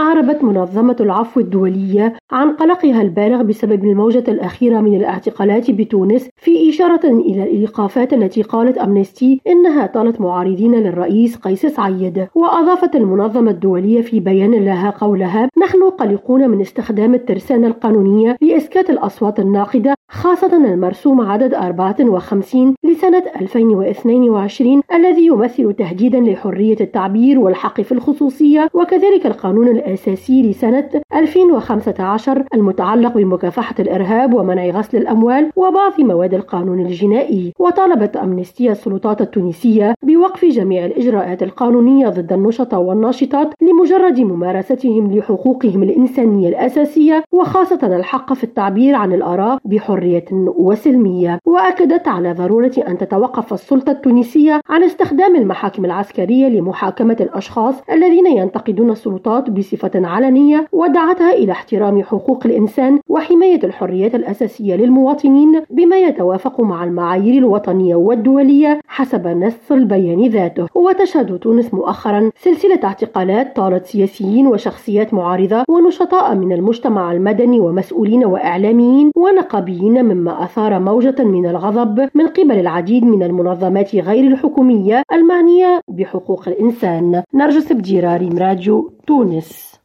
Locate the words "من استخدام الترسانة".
16.50-17.66